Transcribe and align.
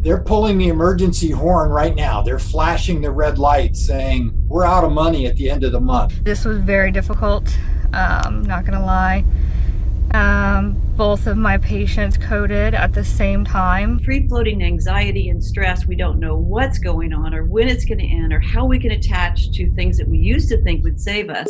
They're 0.00 0.22
pulling 0.22 0.56
the 0.56 0.68
emergency 0.68 1.30
horn 1.30 1.70
right 1.70 1.94
now. 1.94 2.22
They're 2.22 2.38
flashing 2.38 3.02
the 3.02 3.10
red 3.10 3.38
light 3.38 3.76
saying, 3.76 4.32
We're 4.48 4.64
out 4.64 4.82
of 4.82 4.92
money 4.92 5.26
at 5.26 5.36
the 5.36 5.50
end 5.50 5.62
of 5.62 5.72
the 5.72 5.80
month. 5.80 6.24
This 6.24 6.46
was 6.46 6.58
very 6.58 6.90
difficult, 6.90 7.54
um, 7.92 8.42
not 8.42 8.64
gonna 8.64 8.84
lie. 8.84 9.24
Um, 10.12 10.80
both 10.96 11.26
of 11.26 11.36
my 11.36 11.58
patients 11.58 12.16
coded 12.16 12.74
at 12.74 12.94
the 12.94 13.04
same 13.04 13.44
time. 13.44 13.98
Free 14.00 14.26
floating 14.26 14.62
anxiety 14.62 15.28
and 15.28 15.44
stress. 15.44 15.86
We 15.86 15.96
don't 15.96 16.18
know 16.18 16.34
what's 16.34 16.78
going 16.78 17.12
on 17.12 17.32
or 17.34 17.44
when 17.44 17.68
it's 17.68 17.84
going 17.84 17.98
to 17.98 18.06
end 18.06 18.32
or 18.32 18.40
how 18.40 18.64
we 18.64 18.78
can 18.80 18.90
attach 18.90 19.50
to 19.52 19.70
things 19.74 19.98
that 19.98 20.08
we 20.08 20.18
used 20.18 20.48
to 20.48 20.60
think 20.62 20.82
would 20.82 21.00
save 21.00 21.30
us. 21.30 21.48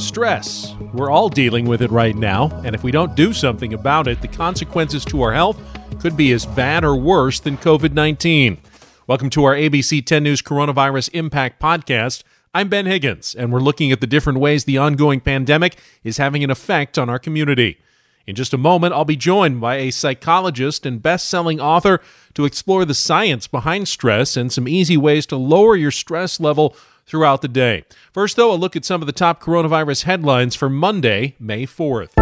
Stress. 0.00 0.74
We're 0.92 1.10
all 1.10 1.28
dealing 1.28 1.66
with 1.66 1.82
it 1.82 1.90
right 1.90 2.16
now, 2.16 2.48
and 2.64 2.74
if 2.74 2.82
we 2.82 2.90
don't 2.90 3.14
do 3.14 3.32
something 3.32 3.74
about 3.74 4.08
it, 4.08 4.20
the 4.20 4.28
consequences 4.28 5.04
to 5.06 5.22
our 5.22 5.32
health 5.32 5.60
could 6.00 6.16
be 6.16 6.32
as 6.32 6.46
bad 6.46 6.84
or 6.84 6.96
worse 6.96 7.38
than 7.40 7.58
COVID 7.58 7.92
19. 7.92 8.58
Welcome 9.06 9.30
to 9.30 9.44
our 9.44 9.54
ABC 9.54 10.04
10 10.04 10.22
News 10.22 10.42
Coronavirus 10.42 11.10
Impact 11.12 11.60
Podcast. 11.60 12.22
I'm 12.54 12.68
Ben 12.68 12.86
Higgins, 12.86 13.34
and 13.34 13.52
we're 13.52 13.60
looking 13.60 13.92
at 13.92 14.00
the 14.00 14.06
different 14.06 14.40
ways 14.40 14.64
the 14.64 14.78
ongoing 14.78 15.20
pandemic 15.20 15.78
is 16.02 16.16
having 16.16 16.42
an 16.42 16.50
effect 16.50 16.98
on 16.98 17.08
our 17.08 17.18
community. 17.18 17.78
In 18.26 18.34
just 18.34 18.54
a 18.54 18.58
moment, 18.58 18.94
I'll 18.94 19.04
be 19.04 19.16
joined 19.16 19.60
by 19.60 19.76
a 19.76 19.90
psychologist 19.90 20.86
and 20.86 21.02
best 21.02 21.28
selling 21.28 21.60
author 21.60 22.00
to 22.34 22.44
explore 22.44 22.84
the 22.84 22.94
science 22.94 23.46
behind 23.46 23.88
stress 23.88 24.36
and 24.36 24.52
some 24.52 24.68
easy 24.68 24.96
ways 24.96 25.26
to 25.26 25.36
lower 25.36 25.76
your 25.76 25.90
stress 25.90 26.38
level 26.38 26.76
throughout 27.10 27.42
the 27.42 27.48
day. 27.48 27.84
First, 28.12 28.36
though, 28.36 28.52
a 28.52 28.54
look 28.54 28.76
at 28.76 28.84
some 28.84 29.02
of 29.02 29.06
the 29.06 29.12
top 29.12 29.42
coronavirus 29.42 30.04
headlines 30.04 30.54
for 30.54 30.70
Monday, 30.70 31.34
May 31.40 31.66
4th. 31.66 32.14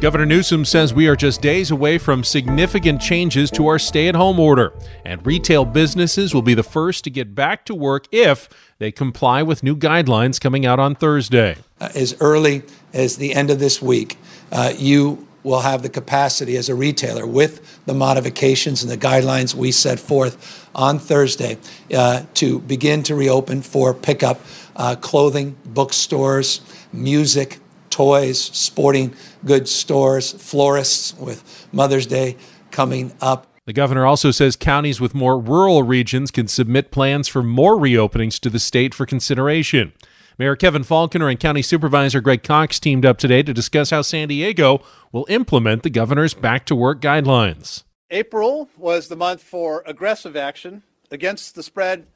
Governor 0.00 0.26
Newsom 0.26 0.64
says 0.64 0.92
we 0.92 1.06
are 1.06 1.14
just 1.14 1.40
days 1.40 1.70
away 1.70 1.96
from 1.96 2.24
significant 2.24 3.00
changes 3.00 3.52
to 3.52 3.68
our 3.68 3.78
stay 3.78 4.08
at 4.08 4.16
home 4.16 4.40
order, 4.40 4.72
and 5.04 5.24
retail 5.24 5.64
businesses 5.64 6.34
will 6.34 6.42
be 6.42 6.54
the 6.54 6.64
first 6.64 7.04
to 7.04 7.10
get 7.10 7.36
back 7.36 7.64
to 7.66 7.74
work 7.74 8.06
if 8.10 8.48
they 8.78 8.90
comply 8.90 9.44
with 9.44 9.62
new 9.62 9.76
guidelines 9.76 10.40
coming 10.40 10.66
out 10.66 10.80
on 10.80 10.96
Thursday. 10.96 11.56
Uh, 11.80 11.88
as 11.94 12.16
early 12.20 12.62
as 12.92 13.16
the 13.16 13.32
end 13.32 13.48
of 13.48 13.60
this 13.60 13.80
week, 13.80 14.18
uh, 14.50 14.72
you 14.76 15.28
will 15.42 15.60
have 15.60 15.82
the 15.82 15.88
capacity 15.88 16.56
as 16.56 16.68
a 16.68 16.74
retailer 16.74 17.26
with 17.26 17.84
the 17.86 17.94
modifications 17.94 18.82
and 18.82 18.90
the 18.90 18.96
guidelines 18.96 19.54
we 19.54 19.72
set 19.72 19.98
forth 19.98 20.68
on 20.74 20.98
Thursday 20.98 21.58
uh, 21.94 22.22
to 22.34 22.60
begin 22.60 23.02
to 23.02 23.14
reopen 23.14 23.62
for 23.62 23.92
pickup 23.92 24.40
uh, 24.76 24.96
clothing, 24.96 25.56
bookstores, 25.66 26.60
music, 26.92 27.58
toys, 27.90 28.40
sporting 28.40 29.14
goods 29.44 29.70
stores, 29.70 30.32
florists 30.32 31.16
with 31.18 31.68
Mother's 31.72 32.06
Day 32.06 32.36
coming 32.70 33.12
up. 33.20 33.46
The 33.66 33.72
governor 33.72 34.04
also 34.04 34.32
says 34.32 34.56
counties 34.56 35.00
with 35.00 35.14
more 35.14 35.38
rural 35.38 35.84
regions 35.84 36.32
can 36.32 36.48
submit 36.48 36.90
plans 36.90 37.28
for 37.28 37.42
more 37.42 37.76
reopenings 37.76 38.40
to 38.40 38.50
the 38.50 38.58
state 38.58 38.92
for 38.92 39.06
consideration. 39.06 39.92
Mayor 40.38 40.56
Kevin 40.56 40.82
Faulconer 40.82 41.30
and 41.30 41.38
County 41.38 41.62
Supervisor 41.62 42.20
Greg 42.20 42.42
Cox 42.42 42.80
teamed 42.80 43.04
up 43.04 43.18
today 43.18 43.42
to 43.42 43.52
discuss 43.52 43.90
how 43.90 44.02
San 44.02 44.28
Diego 44.28 44.82
will 45.12 45.26
implement 45.28 45.82
the 45.82 45.90
governor's 45.90 46.34
back 46.34 46.64
to 46.66 46.74
work 46.74 47.00
guidelines. 47.00 47.84
April 48.10 48.68
was 48.76 49.08
the 49.08 49.16
month 49.16 49.42
for 49.42 49.82
aggressive 49.86 50.36
action 50.36 50.82
against 51.10 51.54
the 51.54 51.62
spread 51.62 52.06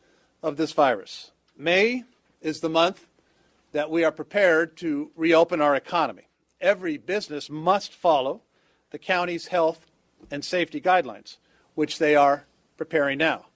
of 0.43 0.57
this 0.57 0.73
virus. 0.73 1.31
May 1.57 2.05
is 2.41 2.61
the 2.61 2.69
month 2.69 3.07
that 3.73 3.91
we 3.91 4.05
are 4.05 4.13
prepared 4.13 4.77
to 4.79 5.11
reopen 5.17 5.61
our 5.61 5.75
economy. 5.75 6.29
Every 6.61 6.97
business 6.97 7.51
must 7.51 7.93
follow 7.93 8.43
the 8.91 8.99
county's 8.99 9.49
health 9.49 9.87
and 10.31 10.45
safety 10.45 10.81
guidelines, 10.81 11.37
which 11.75 11.99
they 11.99 12.15
are 12.15 12.47
preparing 12.77 13.19
now. 13.19 13.47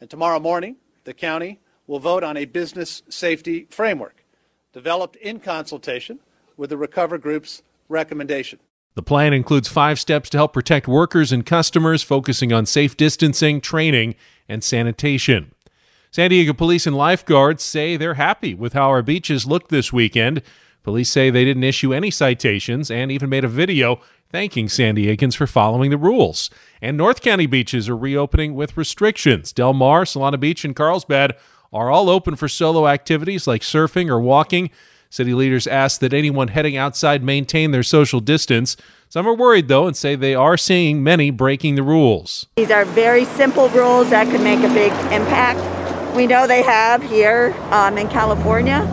And 0.00 0.08
tomorrow 0.08 0.40
morning, 0.40 0.76
the 1.04 1.12
county 1.12 1.60
will 1.90 1.98
vote 1.98 2.22
on 2.22 2.36
a 2.36 2.44
business 2.44 3.02
safety 3.08 3.66
framework 3.68 4.24
developed 4.72 5.16
in 5.16 5.40
consultation 5.40 6.20
with 6.56 6.70
the 6.70 6.76
Recover 6.76 7.18
Group's 7.18 7.64
recommendation. 7.88 8.60
The 8.94 9.02
plan 9.02 9.32
includes 9.32 9.66
five 9.66 9.98
steps 9.98 10.30
to 10.30 10.38
help 10.38 10.52
protect 10.52 10.86
workers 10.86 11.32
and 11.32 11.44
customers, 11.44 12.04
focusing 12.04 12.52
on 12.52 12.64
safe 12.64 12.96
distancing, 12.96 13.60
training, 13.60 14.14
and 14.48 14.62
sanitation. 14.62 15.52
San 16.12 16.30
Diego 16.30 16.52
police 16.52 16.86
and 16.86 16.96
lifeguards 16.96 17.64
say 17.64 17.96
they're 17.96 18.14
happy 18.14 18.54
with 18.54 18.72
how 18.72 18.88
our 18.88 19.02
beaches 19.02 19.44
looked 19.44 19.70
this 19.70 19.92
weekend. 19.92 20.42
Police 20.84 21.10
say 21.10 21.28
they 21.28 21.44
didn't 21.44 21.64
issue 21.64 21.92
any 21.92 22.12
citations 22.12 22.88
and 22.88 23.10
even 23.10 23.28
made 23.28 23.44
a 23.44 23.48
video 23.48 24.00
thanking 24.30 24.68
San 24.68 24.94
Diegans 24.94 25.34
for 25.34 25.48
following 25.48 25.90
the 25.90 25.98
rules. 25.98 26.50
And 26.80 26.96
North 26.96 27.20
County 27.20 27.46
beaches 27.46 27.88
are 27.88 27.96
reopening 27.96 28.54
with 28.54 28.76
restrictions. 28.76 29.52
Del 29.52 29.74
Mar, 29.74 30.04
Solana 30.04 30.38
Beach, 30.38 30.64
and 30.64 30.76
Carlsbad 30.76 31.34
are 31.72 31.90
all 31.90 32.08
open 32.08 32.36
for 32.36 32.48
solo 32.48 32.86
activities 32.88 33.46
like 33.46 33.62
surfing 33.62 34.08
or 34.08 34.20
walking. 34.20 34.70
City 35.08 35.34
leaders 35.34 35.66
ask 35.66 36.00
that 36.00 36.12
anyone 36.12 36.48
heading 36.48 36.76
outside 36.76 37.22
maintain 37.22 37.72
their 37.72 37.82
social 37.82 38.20
distance. 38.20 38.76
Some 39.08 39.26
are 39.26 39.34
worried, 39.34 39.66
though, 39.66 39.86
and 39.88 39.96
say 39.96 40.14
they 40.14 40.36
are 40.36 40.56
seeing 40.56 41.02
many 41.02 41.30
breaking 41.30 41.74
the 41.74 41.82
rules. 41.82 42.46
These 42.56 42.70
are 42.70 42.84
very 42.84 43.24
simple 43.24 43.68
rules 43.70 44.10
that 44.10 44.28
could 44.28 44.40
make 44.40 44.60
a 44.60 44.72
big 44.72 44.92
impact 45.12 45.58
we 46.14 46.26
know 46.26 46.46
they 46.46 46.62
have 46.62 47.02
here 47.02 47.54
um, 47.70 47.96
in 47.98 48.08
California, 48.08 48.86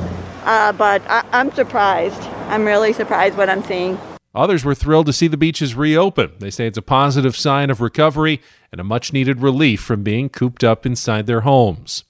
uh, 0.44 0.71
but 0.73 1.01
I- 1.07 1.25
I'm 1.31 1.51
surprised. 1.51 2.21
I'm 2.47 2.65
really 2.65 2.94
surprised 2.94 3.38
what 3.38 3.49
I'm 3.49 3.63
seeing. 3.63 3.99
Others 4.35 4.63
were 4.63 4.75
thrilled 4.75 5.07
to 5.07 5.13
see 5.13 5.27
the 5.27 5.38
beaches 5.38 5.73
reopen. 5.73 6.33
They 6.39 6.51
say 6.51 6.67
it's 6.67 6.77
a 6.77 6.83
positive 6.83 7.35
sign 7.35 7.71
of 7.71 7.81
recovery 7.81 8.39
and 8.71 8.79
a 8.79 8.83
much 8.83 9.11
needed 9.13 9.41
relief 9.41 9.81
from 9.81 10.03
being 10.03 10.29
cooped 10.29 10.63
up 10.63 10.85
inside 10.85 11.25
their 11.25 11.41
homes. 11.41 12.03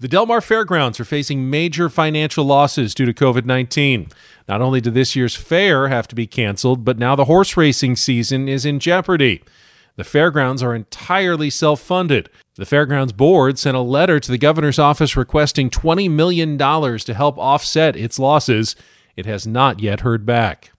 The 0.00 0.06
Del 0.06 0.26
Mar 0.26 0.40
Fairgrounds 0.40 1.00
are 1.00 1.04
facing 1.04 1.50
major 1.50 1.88
financial 1.88 2.44
losses 2.44 2.94
due 2.94 3.04
to 3.04 3.12
COVID 3.12 3.44
19. 3.44 4.06
Not 4.46 4.60
only 4.60 4.80
did 4.80 4.94
this 4.94 5.16
year's 5.16 5.34
fair 5.34 5.88
have 5.88 6.06
to 6.06 6.14
be 6.14 6.24
canceled, 6.24 6.84
but 6.84 6.98
now 6.98 7.16
the 7.16 7.24
horse 7.24 7.56
racing 7.56 7.96
season 7.96 8.48
is 8.48 8.64
in 8.64 8.78
jeopardy. 8.78 9.42
The 9.96 10.04
fairgrounds 10.04 10.62
are 10.62 10.72
entirely 10.72 11.50
self 11.50 11.80
funded. 11.80 12.30
The 12.54 12.64
fairgrounds 12.64 13.12
board 13.12 13.58
sent 13.58 13.76
a 13.76 13.80
letter 13.80 14.20
to 14.20 14.30
the 14.30 14.38
governor's 14.38 14.78
office 14.78 15.16
requesting 15.16 15.68
$20 15.68 16.08
million 16.08 16.56
to 16.56 17.14
help 17.14 17.36
offset 17.36 17.96
its 17.96 18.20
losses. 18.20 18.76
It 19.16 19.26
has 19.26 19.48
not 19.48 19.80
yet 19.80 20.00
heard 20.00 20.24
back. 20.24 20.70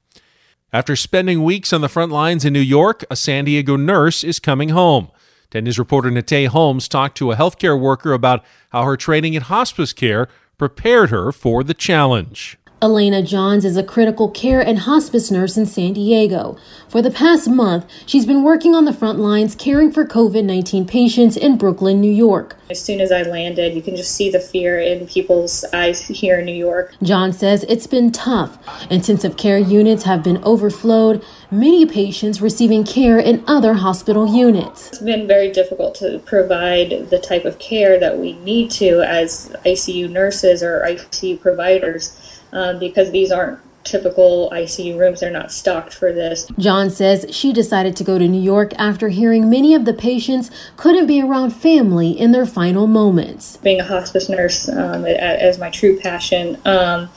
After 0.72 0.96
spending 0.96 1.44
weeks 1.44 1.74
on 1.74 1.81
the 1.81 1.90
front 1.90 2.13
lines 2.13 2.46
in 2.46 2.53
New 2.53 2.62
York, 2.62 3.03
a 3.12 3.18
San 3.18 3.44
Diego 3.44 3.75
nurse 3.75 4.24
is 4.24 4.40
coming 4.40 4.69
home. 4.69 5.09
10 5.52 5.64
News 5.64 5.80
reporter 5.80 6.12
Nate 6.12 6.48
Holmes 6.48 6.88
talked 6.88 7.18
to 7.18 7.32
a 7.32 7.36
healthcare 7.36 7.80
worker 7.80 8.14
about 8.14 8.46
how 8.70 8.84
her 8.84 8.96
training 8.96 9.34
in 9.34 9.42
hospice 9.42 9.94
care 9.94 10.28
prepared 10.60 11.10
her 11.10 11.32
for 11.32 11.64
the 11.64 11.74
challenge. 11.74 12.60
Elena 12.81 13.22
Johns 13.22 13.66
is 13.66 13.75
a 13.75 13.84
critical 13.84 14.29
care 14.29 14.62
and 14.62 14.79
hospice 14.79 15.29
nurse 15.29 15.57
in 15.57 15.66
San 15.66 15.91
Diego. 15.91 16.57
For 16.88 17.01
the 17.01 17.12
past 17.12 17.50
month, 17.50 17.85
she's 18.06 18.25
been 18.25 18.41
working 18.41 18.73
on 18.73 18.85
the 18.85 18.94
front 18.94 19.19
lines 19.19 19.53
caring 19.53 19.91
for 19.91 20.06
COVID 20.06 20.45
19 20.45 20.88
patients 20.88 21.35
in 21.35 21.57
Brooklyn, 21.57 22.00
New 22.00 22.12
York. 22.12 22.56
As 22.69 22.81
soon 22.81 23.01
as 23.01 23.12
I 23.12 23.23
landed, 23.23 23.73
you 23.73 23.81
can 23.81 23.97
just 23.97 24.16
see 24.16 24.31
the 24.31 24.39
fear 24.39 24.79
in 24.79 25.07
people's 25.07 25.66
eyes 25.73 26.07
here 26.07 26.39
in 26.39 26.45
New 26.45 26.53
York. 26.53 26.95
John 27.03 27.34
says 27.34 27.66
it's 27.68 27.88
been 27.88 28.13
tough. 28.13 28.57
Intensive 28.89 29.35
care 29.35 29.57
units 29.57 30.03
have 30.03 30.23
been 30.23 30.41
overflowed, 30.44 31.22
many 31.51 31.85
patients 31.85 32.39
receiving 32.39 32.85
care 32.85 33.19
in 33.19 33.44
other 33.45 33.73
hospital 33.73 34.34
units. 34.34 34.88
It's 34.88 35.00
been 35.00 35.28
very 35.28 35.51
difficult 35.51 35.95
to 35.95 36.19
provide 36.19 37.09
the 37.09 37.19
type 37.19 37.44
of 37.44 37.59
care 37.59 38.00
that 38.00 38.18
we 38.18 38.34
need 38.39 38.72
to 38.72 39.01
as 39.01 39.53
ICU 39.66 40.09
nurses 40.09 40.63
or 40.63 40.81
ICU 40.88 41.41
providers 41.41 42.16
um, 42.52 42.80
because 42.80 43.12
these 43.12 43.32
aren't 43.32 43.60
typical 43.84 44.50
ICU 44.52 44.98
rooms. 44.98 45.19
They're 45.19 45.31
not 45.31 45.51
stocked 45.51 45.94
for 45.94 46.12
this. 46.12 46.48
John 46.57 46.90
says 46.90 47.25
she 47.31 47.54
decided 47.54 47.96
to 47.98 48.04
go 48.04 48.18
to 48.18 48.28
New 48.28 48.42
York 48.42 48.74
after 48.78 49.10
hearing 49.10 49.50
many 49.50 49.74
of 49.74 49.86
the 49.86 49.94
patients 49.94 50.51
couldn't 50.78 51.07
be 51.07 51.22
around 51.22 51.51
family 51.51 52.12
in 52.12 52.31
their 52.31 52.46
final 52.46 52.88
moments. 52.88 53.57
Being 53.57 53.80
a 53.80 53.86
hospice 53.86 54.30
nurse 54.30 54.69
um, 54.69 55.06
as 55.06 55.57
my 55.57 55.69
true 55.69 56.00
passion, 56.00 56.57
um, 56.66 57.10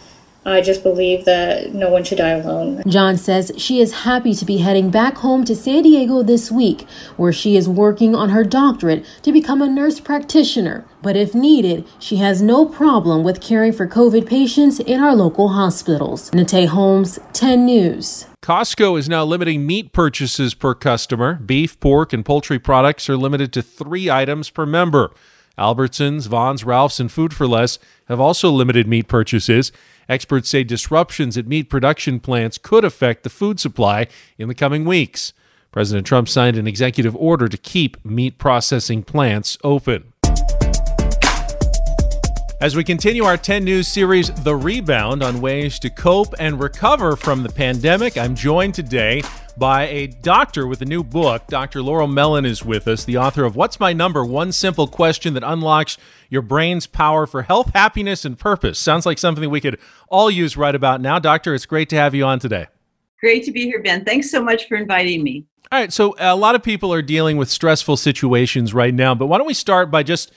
I 0.44 0.60
just 0.60 0.82
believe 0.82 1.24
that 1.24 1.72
no 1.72 1.88
one 1.88 2.02
should 2.02 2.18
die 2.18 2.30
alone. 2.30 2.82
John 2.88 3.16
says 3.16 3.52
she 3.56 3.80
is 3.80 4.02
happy 4.02 4.34
to 4.34 4.44
be 4.44 4.58
heading 4.58 4.90
back 4.90 5.18
home 5.18 5.44
to 5.44 5.54
San 5.54 5.84
Diego 5.84 6.22
this 6.22 6.50
week, 6.50 6.82
where 7.16 7.32
she 7.32 7.56
is 7.56 7.68
working 7.68 8.16
on 8.16 8.30
her 8.30 8.42
doctorate 8.42 9.04
to 9.22 9.32
become 9.32 9.62
a 9.62 9.68
nurse 9.68 10.00
practitioner. 10.00 10.84
But 11.00 11.16
if 11.16 11.34
needed, 11.34 11.86
she 11.98 12.16
has 12.16 12.42
no 12.42 12.66
problem 12.66 13.22
with 13.22 13.40
caring 13.40 13.72
for 13.72 13.86
COVID 13.86 14.26
patients 14.26 14.80
in 14.80 15.00
our 15.00 15.14
local 15.14 15.50
hospitals. 15.50 16.32
Nate 16.32 16.68
Holmes, 16.68 17.20
10 17.32 17.64
News. 17.64 18.26
Costco 18.42 18.98
is 18.98 19.08
now 19.08 19.24
limiting 19.24 19.64
meat 19.64 19.92
purchases 19.92 20.54
per 20.54 20.74
customer. 20.74 21.34
Beef, 21.34 21.78
pork, 21.78 22.12
and 22.12 22.24
poultry 22.24 22.58
products 22.58 23.08
are 23.08 23.16
limited 23.16 23.52
to 23.52 23.62
three 23.62 24.10
items 24.10 24.50
per 24.50 24.66
member. 24.66 25.12
Albertsons, 25.58 26.26
Vons, 26.26 26.64
Ralph's, 26.64 26.98
and 26.98 27.12
Food 27.12 27.34
for 27.34 27.46
Less 27.46 27.78
have 28.08 28.18
also 28.18 28.50
limited 28.50 28.88
meat 28.88 29.06
purchases. 29.06 29.70
Experts 30.12 30.50
say 30.50 30.62
disruptions 30.62 31.38
at 31.38 31.46
meat 31.46 31.70
production 31.70 32.20
plants 32.20 32.58
could 32.58 32.84
affect 32.84 33.22
the 33.22 33.30
food 33.30 33.58
supply 33.58 34.08
in 34.36 34.46
the 34.46 34.54
coming 34.54 34.84
weeks. 34.84 35.32
President 35.70 36.06
Trump 36.06 36.28
signed 36.28 36.58
an 36.58 36.66
executive 36.66 37.16
order 37.16 37.48
to 37.48 37.56
keep 37.56 38.04
meat 38.04 38.36
processing 38.36 39.02
plants 39.02 39.56
open. 39.64 40.12
As 42.60 42.76
we 42.76 42.84
continue 42.84 43.24
our 43.24 43.38
10 43.38 43.64
news 43.64 43.88
series, 43.88 44.30
The 44.44 44.54
Rebound, 44.54 45.22
on 45.22 45.40
ways 45.40 45.78
to 45.78 45.88
cope 45.88 46.34
and 46.38 46.60
recover 46.60 47.16
from 47.16 47.42
the 47.42 47.48
pandemic, 47.48 48.18
I'm 48.18 48.34
joined 48.34 48.74
today 48.74 49.22
by 49.56 49.86
a 49.88 50.06
doctor 50.06 50.66
with 50.66 50.82
a 50.82 50.84
new 50.84 51.02
book. 51.02 51.46
Dr. 51.48 51.82
Laurel 51.82 52.08
Mellin 52.08 52.44
is 52.44 52.64
with 52.64 52.88
us, 52.88 53.04
the 53.04 53.16
author 53.16 53.44
of 53.44 53.56
What's 53.56 53.78
My 53.78 53.92
Number? 53.92 54.24
One 54.24 54.52
Simple 54.52 54.86
Question 54.86 55.34
That 55.34 55.42
Unlocks 55.44 55.98
Your 56.28 56.42
Brain's 56.42 56.86
Power 56.86 57.26
for 57.26 57.42
Health, 57.42 57.72
Happiness, 57.74 58.24
and 58.24 58.38
Purpose. 58.38 58.78
Sounds 58.78 59.06
like 59.06 59.18
something 59.18 59.48
we 59.50 59.60
could 59.60 59.78
all 60.08 60.30
use 60.30 60.56
right 60.56 60.74
about 60.74 61.00
now. 61.00 61.18
Doctor, 61.18 61.54
it's 61.54 61.66
great 61.66 61.88
to 61.90 61.96
have 61.96 62.14
you 62.14 62.24
on 62.24 62.38
today. 62.38 62.66
Great 63.20 63.44
to 63.44 63.52
be 63.52 63.64
here, 63.64 63.82
Ben. 63.82 64.04
Thanks 64.04 64.30
so 64.30 64.42
much 64.42 64.66
for 64.68 64.76
inviting 64.76 65.22
me. 65.22 65.46
All 65.70 65.78
right, 65.78 65.92
so 65.92 66.14
a 66.18 66.36
lot 66.36 66.54
of 66.54 66.62
people 66.62 66.92
are 66.92 67.02
dealing 67.02 67.36
with 67.36 67.50
stressful 67.50 67.96
situations 67.96 68.74
right 68.74 68.92
now, 68.92 69.14
but 69.14 69.26
why 69.26 69.38
don't 69.38 69.46
we 69.46 69.54
start 69.54 69.90
by 69.90 70.02
just 70.02 70.32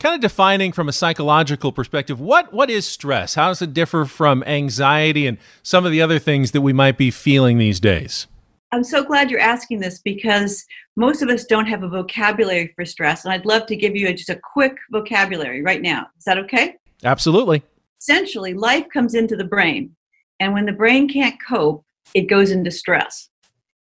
kind 0.00 0.14
of 0.14 0.20
defining 0.20 0.72
from 0.72 0.88
a 0.88 0.92
psychological 0.92 1.70
perspective 1.70 2.20
what 2.20 2.52
what 2.52 2.68
is 2.68 2.84
stress? 2.84 3.34
How 3.36 3.48
does 3.48 3.62
it 3.62 3.72
differ 3.72 4.04
from 4.04 4.42
anxiety 4.42 5.26
and 5.26 5.38
some 5.62 5.86
of 5.86 5.92
the 5.92 6.02
other 6.02 6.18
things 6.18 6.50
that 6.50 6.62
we 6.62 6.72
might 6.72 6.98
be 6.98 7.10
feeling 7.10 7.58
these 7.58 7.78
days? 7.78 8.26
I'm 8.72 8.82
so 8.82 9.04
glad 9.04 9.30
you're 9.30 9.38
asking 9.38 9.80
this 9.80 9.98
because 9.98 10.64
most 10.96 11.20
of 11.20 11.28
us 11.28 11.44
don't 11.44 11.66
have 11.66 11.82
a 11.82 11.88
vocabulary 11.88 12.72
for 12.74 12.86
stress, 12.86 13.24
and 13.24 13.32
I'd 13.32 13.44
love 13.44 13.66
to 13.66 13.76
give 13.76 13.94
you 13.94 14.08
a, 14.08 14.14
just 14.14 14.30
a 14.30 14.40
quick 14.52 14.74
vocabulary 14.90 15.62
right 15.62 15.82
now. 15.82 16.06
Is 16.16 16.24
that 16.24 16.38
okay? 16.38 16.76
Absolutely. 17.04 17.62
Essentially, 18.00 18.54
life 18.54 18.88
comes 18.88 19.14
into 19.14 19.36
the 19.36 19.44
brain, 19.44 19.94
and 20.40 20.54
when 20.54 20.64
the 20.64 20.72
brain 20.72 21.06
can't 21.06 21.36
cope, 21.46 21.84
it 22.14 22.22
goes 22.22 22.50
into 22.50 22.70
stress. 22.70 23.28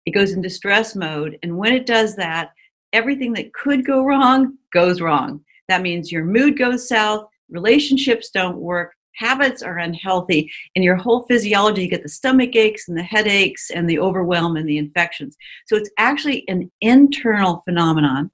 It 0.07 0.11
goes 0.11 0.33
into 0.33 0.51
stress 0.51 0.97
mode, 0.97 1.39
and 1.45 1.57
when 1.57 1.73
it 1.73 1.87
does 1.87 2.17
that, 2.17 2.51
everything 2.93 3.33
that 3.35 3.55
could 3.55 3.87
go 3.87 4.05
wrong 4.05 4.59
goes 4.73 5.01
wrong. 5.01 5.45
That 5.69 5.83
means 5.83 6.11
your 6.11 6.25
mood 6.25 6.59
goes 6.59 6.89
south, 6.89 7.29
relationships 7.49 8.31
don't 8.31 8.57
work, 8.57 8.97
habits 9.15 9.63
are 9.63 9.79
unhealthy, 9.79 10.51
and 10.77 10.85
your 10.85 10.97
whole 10.97 11.23
physiology, 11.25 11.83
you 11.83 11.89
get 11.89 12.03
the 12.03 12.09
stomach 12.09 12.55
aches 12.57 12.89
and 12.89 12.97
the 12.97 13.03
headaches 13.03 13.71
and 13.71 13.89
the 13.89 13.99
overwhelm 13.99 14.57
and 14.57 14.69
the 14.69 14.79
infections. 14.79 15.37
So 15.67 15.77
it's 15.77 15.91
actually 15.99 16.47
an 16.49 16.71
internal 16.81 17.63
phenomenon, 17.65 18.31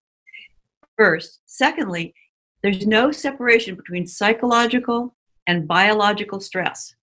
first. 0.96 1.40
Secondly, 1.46 2.14
there's 2.62 2.86
no 2.86 3.12
separation 3.12 3.76
between 3.76 4.06
psychological 4.06 5.14
and 5.46 5.68
biological 5.68 6.40
stress 6.40 6.95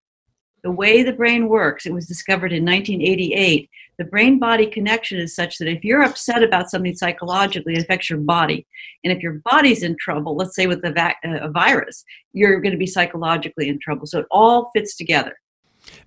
the 0.63 0.71
way 0.71 1.04
the 1.04 1.13
brain 1.13 1.50
works, 1.50 1.86
it 1.86 1.94
was 1.94 2.07
discovered 2.07 2.54
in 2.54 2.65
1988. 2.65 3.69
The 3.98 4.06
brain 4.06 4.39
body 4.39 4.65
connection 4.65 5.19
is 5.19 5.36
such 5.36 5.57
that 5.57 5.68
if 5.68 5.83
you're 5.83 6.01
upset 6.01 6.42
about 6.42 6.69
something 6.69 6.95
psychologically, 6.95 7.75
it 7.75 7.83
affects 7.83 8.10
your 8.10 8.19
body. 8.19 8.65
And 9.04 9.13
if 9.13 9.21
your 9.21 9.42
body's 9.45 9.83
in 9.83 9.95
trouble, 10.00 10.36
let's 10.36 10.56
say 10.56 10.65
with 10.65 10.83
a, 10.83 11.13
a 11.24 11.51
virus, 11.51 12.04
you're 12.31 12.60
going 12.62 12.71
to 12.71 12.77
be 12.77 12.88
psychologically 12.88 13.68
in 13.68 13.77
trouble. 13.80 14.07
So 14.07 14.19
it 14.19 14.25
all 14.31 14.71
fits 14.74 14.95
together. 14.95 15.38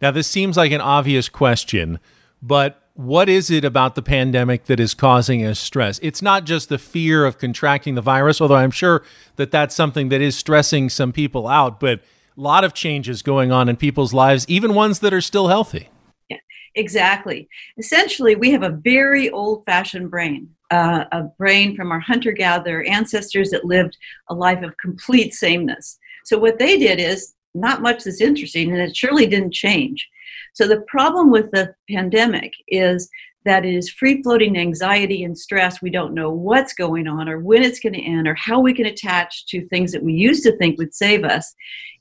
Now, 0.01 0.11
this 0.11 0.27
seems 0.27 0.57
like 0.57 0.73
an 0.73 0.81
obvious 0.81 1.29
question, 1.29 2.01
but 2.43 2.83
what 2.95 3.29
is 3.29 3.51
it 3.51 3.63
about 3.63 3.95
the 3.95 4.01
pandemic 4.01 4.65
that 4.65 4.81
is 4.81 4.95
causing 4.95 5.45
us 5.45 5.61
stress? 5.61 6.01
It's 6.03 6.23
not 6.23 6.45
just 6.45 6.71
the 6.71 6.79
fear 6.79 7.27
of 7.27 7.37
contracting 7.37 7.95
the 7.95 8.01
virus, 8.01 8.41
although 8.41 8.57
I'm 8.57 8.71
sure 8.71 9.05
that 9.37 9.51
that's 9.51 9.77
something 9.77 10.09
that 10.09 10.23
is 10.23 10.35
stressing 10.35 10.89
some 10.89 11.13
people 11.13 11.47
out, 11.47 11.79
but 11.79 12.01
lot 12.37 12.65
of 12.65 12.75
changes 12.75 13.23
going 13.23 13.51
on 13.51 13.69
in 13.69 13.77
people's 13.77 14.13
lives, 14.15 14.45
even 14.49 14.75
ones 14.75 15.01
that 15.01 15.15
are 15.15 15.21
still 15.21 15.49
healthy. 15.49 15.89
Yeah, 16.29 16.39
exactly. 16.75 17.49
Essentially, 17.79 18.37
we 18.37 18.51
have 18.51 18.63
a 18.63 18.71
very 18.71 19.31
old 19.31 19.65
fashioned 19.65 20.11
brain, 20.11 20.51
uh, 20.71 21.05
a 21.13 21.25
brain 21.39 21.77
from 21.77 21.91
our 21.93 22.01
hunter 22.01 22.33
gatherer 22.33 22.85
ancestors 22.85 23.51
that 23.51 23.65
lived 23.65 23.97
a 24.29 24.35
life 24.35 24.63
of 24.63 24.77
complete 24.79 25.35
sameness. 25.35 25.99
So, 26.25 26.39
what 26.39 26.59
they 26.59 26.79
did 26.79 27.01
is 27.01 27.35
not 27.55 27.83
much 27.83 28.05
that's 28.05 28.21
interesting, 28.21 28.71
and 28.71 28.81
it 28.81 28.97
surely 28.97 29.27
didn't 29.27 29.55
change. 29.55 30.07
So, 30.55 30.67
the 30.67 30.83
problem 30.83 31.31
with 31.31 31.51
the 31.53 31.75
pandemic 31.91 32.53
is 32.69 33.09
that 33.47 33.65
is 33.65 33.89
free 33.89 34.23
floating 34.23 34.59
anxiety 34.59 35.25
and 35.25 35.39
stress. 35.39 35.81
We 35.81 35.91
don't 35.91 36.15
know 36.15 36.31
what's 36.31 36.75
going 36.75 37.09
on 37.09 37.29
or 37.29 37.41
when 37.41 37.63
it's 37.63 37.81
going 37.81 37.95
to 37.95 38.03
end 38.03 38.29
or 38.29 38.35
how 38.35 38.61
we 38.61 38.75
can 38.75 38.87
attach 38.87 39.47
to 39.47 39.67
things 39.69 39.93
that 39.93 40.03
we 40.03 40.13
used 40.13 40.43
to 40.43 40.57
think 40.59 40.79
would 40.79 40.95
save 40.95 41.25
us. 41.25 41.55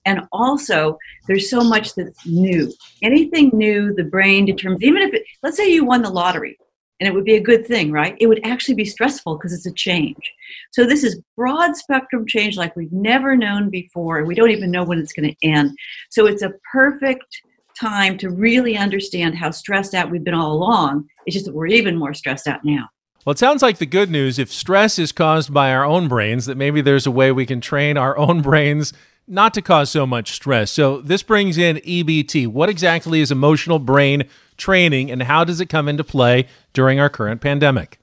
And 0.06 0.22
also, 0.32 0.98
there's 1.28 1.50
so 1.50 1.64
much 1.64 1.96
that's 1.96 2.26
new. 2.26 2.72
Anything 3.02 3.52
new, 3.54 3.94
the 3.94 4.04
brain 4.04 4.46
determines, 4.46 4.84
even 4.84 5.02
if 5.02 5.14
it, 5.14 5.24
let's 5.42 5.58
say 5.58 5.72
you 5.72 5.86
won 5.86 6.02
the 6.02 6.10
lottery, 6.10 6.58
and 7.00 7.08
it 7.08 7.14
would 7.14 7.26
be 7.26 7.36
a 7.36 7.42
good 7.42 7.68
thing, 7.68 7.92
right? 7.92 8.16
It 8.20 8.28
would 8.28 8.46
actually 8.46 8.76
be 8.76 8.86
stressful 8.86 9.38
because 9.38 9.54
it's 9.54 9.66
a 9.66 9.74
change. 9.74 10.32
So 10.72 10.86
this 10.86 11.04
is 11.04 11.22
broad 11.36 11.76
spectrum 11.76 12.26
change 12.26 12.56
like 12.56 12.76
we've 12.76 12.92
never 12.92 13.36
known 13.36 13.70
before. 13.70 14.20
And 14.20 14.28
we 14.28 14.36
don't 14.36 14.52
even 14.52 14.72
know 14.72 14.84
when 14.84 15.00
it's 15.00 15.12
going 15.12 15.30
to 15.30 15.48
end. 15.48 15.78
So 16.10 16.26
it's 16.26 16.42
a 16.42 16.54
perfect 16.72 17.42
time 17.80 18.18
to 18.19 18.30
really 18.30 18.77
understand 18.77 19.36
how 19.36 19.51
stressed 19.51 19.94
out 19.94 20.12
we've 20.12 20.24
been 20.24 20.33
all 20.33 20.54
along. 20.54 21.07
It's 21.25 21.33
just 21.33 21.45
that 21.45 21.54
we're 21.54 21.68
even 21.68 21.98
more 21.98 22.13
stressed 22.13 22.48
out 22.48 22.63
now. 22.63 22.89
Well, 23.25 23.31
it 23.31 23.39
sounds 23.39 23.63
like 23.63 23.80
the 23.80 23.88
good 23.88 24.12
news 24.12 24.38
if 24.38 24.51
stress 24.51 25.00
is 25.00 25.12
caused 25.12 25.54
by 25.54 25.74
our 25.74 25.83
own 25.83 26.07
brains, 26.07 26.45
that 26.45 26.57
maybe 26.57 26.81
there's 26.81 27.07
a 27.07 27.12
way 27.12 27.31
we 27.31 27.45
can 27.45 27.60
train 27.60 27.98
our 27.98 28.18
own 28.19 28.42
brains 28.42 28.94
not 29.27 29.54
to 29.56 29.62
cause 29.62 29.89
so 29.89 30.06
much 30.06 30.31
stress. 30.31 30.69
So, 30.69 31.01
this 31.01 31.24
brings 31.24 31.57
in 31.57 31.77
EBT. 31.77 32.48
What 32.48 32.69
exactly 32.69 33.22
is 33.22 33.31
emotional 33.31 33.80
brain 33.80 34.25
training 34.57 35.10
and 35.10 35.24
how 35.24 35.44
does 35.44 35.60
it 35.60 35.66
come 35.68 35.88
into 35.88 36.04
play 36.04 36.48
during 36.74 37.00
our 37.00 37.10
current 37.10 37.42
pandemic? 37.42 38.00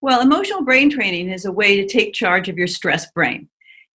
Well, 0.00 0.20
emotional 0.20 0.62
brain 0.62 0.90
training 0.90 1.30
is 1.30 1.44
a 1.44 1.52
way 1.52 1.76
to 1.76 1.86
take 1.86 2.14
charge 2.14 2.48
of 2.48 2.56
your 2.56 2.68
stress 2.68 3.10
brain. 3.10 3.48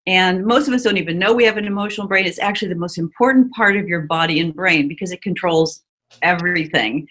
And 0.07 0.45
most 0.45 0.67
of 0.67 0.73
us 0.73 0.83
don't 0.83 0.97
even 0.97 1.19
know 1.19 1.33
we 1.33 1.45
have 1.45 1.57
an 1.57 1.65
emotional 1.65 2.07
brain. 2.07 2.25
It's 2.25 2.39
actually 2.39 2.69
the 2.69 2.75
most 2.75 2.97
important 2.97 3.51
part 3.53 3.77
of 3.77 3.87
your 3.87 4.01
body 4.01 4.39
and 4.39 4.53
brain 4.53 4.87
because 4.87 5.11
it 5.11 5.21
controls 5.21 5.83
everything. 6.21 7.07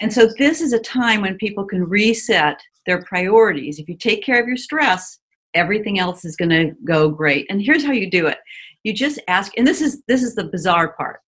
And 0.00 0.12
so, 0.12 0.28
this 0.38 0.60
is 0.60 0.72
a 0.72 0.80
time 0.80 1.20
when 1.20 1.36
people 1.36 1.64
can 1.64 1.84
reset 1.84 2.60
their 2.86 3.02
priorities. 3.02 3.78
If 3.78 3.88
you 3.88 3.96
take 3.96 4.24
care 4.24 4.40
of 4.40 4.48
your 4.48 4.56
stress, 4.56 5.18
everything 5.54 5.98
else 5.98 6.24
is 6.24 6.36
going 6.36 6.50
to 6.50 6.72
go 6.84 7.08
great. 7.08 7.46
And 7.48 7.62
here's 7.62 7.84
how 7.84 7.92
you 7.92 8.10
do 8.10 8.26
it 8.26 8.38
you 8.82 8.92
just 8.92 9.18
ask, 9.28 9.52
and 9.56 9.66
this 9.66 9.80
is 9.80 10.02
this 10.08 10.22
is 10.22 10.34
the 10.34 10.44
bizarre 10.44 10.92
part 10.92 11.20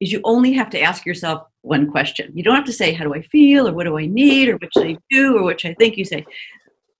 is 0.00 0.12
you 0.12 0.20
only 0.24 0.52
have 0.52 0.70
to 0.70 0.80
ask 0.80 1.04
yourself 1.04 1.42
one 1.62 1.90
question. 1.90 2.30
You 2.34 2.44
don't 2.44 2.54
have 2.54 2.64
to 2.66 2.72
say, 2.72 2.92
How 2.92 3.04
do 3.04 3.14
I 3.14 3.22
feel? 3.22 3.68
or 3.68 3.72
what 3.72 3.84
do 3.84 3.98
I 3.98 4.06
need? 4.06 4.48
or 4.48 4.56
what 4.56 4.72
should 4.72 4.86
I 4.86 4.96
do? 5.10 5.38
or 5.38 5.42
what 5.42 5.60
should 5.60 5.72
I 5.72 5.74
think. 5.74 5.96
You 5.96 6.04
say, 6.04 6.24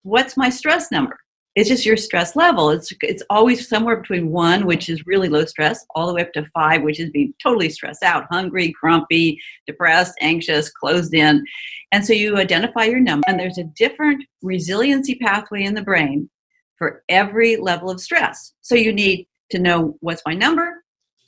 What's 0.03 0.37
my 0.37 0.51
stress 0.51 0.91
number? 0.91 1.19
It's 1.59 1.69
just 1.69 1.85
your 1.85 1.97
stress 1.97 2.37
level. 2.37 2.71
It's 2.71 2.93
it's 3.03 3.25
always 3.31 3.69
somewhere 3.69 3.97
between 3.97 4.31
one, 4.31 4.65
which 4.65 4.89
is 4.89 5.09
really 5.09 5.29
low 5.29 5.45
stress, 5.45 5.85
all 5.97 6.07
the 6.07 6.15
way 6.15 6.23
up 6.23 6.33
to 6.35 6.47
five, 6.55 6.83
which 6.83 7.01
is 7.01 7.11
being 7.11 7.35
totally 7.43 7.69
stressed 7.69 8.05
out, 8.05 8.27
hungry, 8.31 8.73
grumpy, 8.81 9.41
depressed, 9.67 10.15
anxious, 10.21 10.71
closed 10.71 11.15
in. 11.15 11.45
And 11.91 12.07
so 12.07 12.13
you 12.13 12.37
identify 12.37 12.85
your 12.85 13.01
number, 13.01 13.25
and 13.27 13.41
there's 13.41 13.59
a 13.59 13.65
different 13.77 14.23
resiliency 14.41 15.17
pathway 15.17 15.65
in 15.65 15.75
the 15.75 15.83
brain 15.83 16.31
for 16.77 17.03
every 17.09 17.57
level 17.57 17.91
of 17.91 18.01
stress. 18.01 18.53
So 18.61 18.77
you 18.77 18.93
need 18.93 19.27
to 19.51 19.59
know 19.59 19.97
what's 19.99 20.23
my 20.25 20.35
number, 20.35 20.85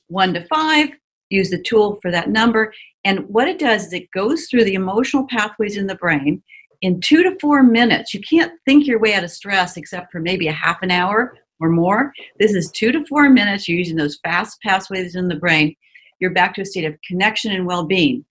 one 0.07 0.33
to 0.35 0.47
five, 0.47 0.91
use 1.31 1.51
the 1.51 1.61
tool 1.61 1.99
for 2.01 2.13
that 2.13 2.31
number. 2.31 2.73
And 3.05 3.29
what 3.29 3.49
it 3.49 3.59
does 3.59 3.87
is 3.87 3.93
it 3.93 4.09
goes 4.13 4.47
through 4.47 4.63
the 4.63 4.75
emotional 4.75 5.27
pathways 5.27 5.77
in 5.77 5.89
the 5.89 5.97
brain 5.97 6.41
in 6.83 7.01
two 7.01 7.23
to 7.23 7.37
four 7.41 7.63
minutes. 7.63 8.15
You 8.15 8.21
can't 8.21 8.53
think 8.65 8.87
your 8.87 8.99
way 8.99 9.15
out 9.15 9.25
of 9.25 9.31
stress 9.31 9.77
except 9.77 10.11
for 10.11 10.21
maybe 10.21 10.49
a 10.49 10.53
half 10.53 10.83
an 10.83 10.91
hour 10.91 11.37
or 11.61 11.69
more. 11.69 12.13
This 12.39 12.55
is 12.55 12.71
two 12.71 12.93
to 12.93 13.05
four 13.07 13.29
minutes. 13.29 13.69
You're 13.69 13.79
using 13.79 13.97
those 13.97 14.19
fast 14.23 14.61
pathways 14.63 15.15
in 15.15 15.29
the 15.29 15.37
brain. 15.37 15.75
You're 16.19 16.33
back 16.33 16.55
to 16.55 16.63
a 16.63 16.67
state 16.67 16.85
of 16.85 16.99
connection 17.07 17.53
and 17.53 17.67
well 17.67 17.85
being. 17.85 18.25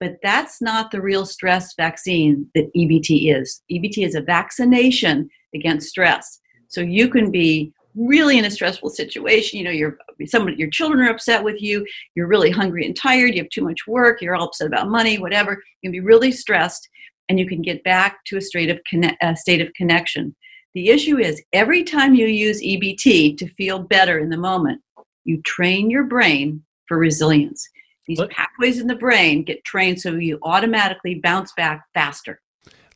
But 0.00 0.16
that's 0.22 0.60
not 0.60 0.90
the 0.90 1.00
real 1.00 1.24
stress 1.24 1.74
vaccine 1.74 2.50
that 2.54 2.72
EBT 2.74 3.34
is. 3.34 3.62
EBT 3.70 4.04
is 4.04 4.14
a 4.14 4.20
vaccination 4.20 5.30
against 5.54 5.88
stress. 5.88 6.40
So 6.68 6.80
you 6.80 7.08
can 7.08 7.30
be 7.30 7.72
really 7.94 8.38
in 8.38 8.44
a 8.44 8.50
stressful 8.50 8.90
situation 8.90 9.56
you 9.56 9.64
know 9.64 9.70
you're 9.70 9.96
someone 10.26 10.58
your 10.58 10.68
children 10.70 11.00
are 11.06 11.10
upset 11.10 11.44
with 11.44 11.62
you 11.62 11.86
you're 12.16 12.26
really 12.26 12.50
hungry 12.50 12.84
and 12.84 12.96
tired 12.96 13.32
you 13.32 13.40
have 13.40 13.48
too 13.50 13.62
much 13.62 13.86
work 13.86 14.20
you're 14.20 14.34
all 14.34 14.46
upset 14.46 14.66
about 14.66 14.88
money 14.88 15.16
whatever 15.16 15.62
you 15.80 15.88
can 15.88 15.92
be 15.92 16.00
really 16.00 16.32
stressed 16.32 16.88
and 17.28 17.38
you 17.38 17.46
can 17.46 17.62
get 17.62 17.82
back 17.84 18.24
to 18.26 18.36
a 18.36 18.40
state 18.40 18.70
of 18.70 18.78
conne- 18.88 19.16
a 19.20 19.36
state 19.36 19.60
of 19.60 19.72
connection. 19.74 20.34
The 20.74 20.88
issue 20.88 21.18
is 21.18 21.42
every 21.52 21.84
time 21.84 22.14
you 22.14 22.26
use 22.26 22.62
EBT 22.62 23.38
to 23.38 23.48
feel 23.54 23.78
better 23.78 24.18
in 24.18 24.30
the 24.30 24.36
moment, 24.36 24.80
you 25.24 25.40
train 25.42 25.90
your 25.90 26.04
brain 26.04 26.62
for 26.86 26.98
resilience. 26.98 27.68
These 28.06 28.20
pathways 28.30 28.80
in 28.80 28.86
the 28.86 28.96
brain 28.96 29.44
get 29.44 29.64
trained 29.64 30.00
so 30.00 30.12
you 30.12 30.38
automatically 30.42 31.20
bounce 31.22 31.52
back 31.56 31.84
faster. 31.94 32.40